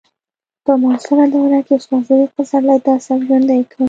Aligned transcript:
په 0.65 0.71
معاصره 0.81 1.25
دوره 1.33 1.59
کې 1.65 1.73
استاد 1.77 2.01
صدیق 2.07 2.29
پسرلي 2.37 2.77
دا 2.85 2.95
سبک 3.05 3.23
ژوندی 3.27 3.61
کړ 3.69 3.77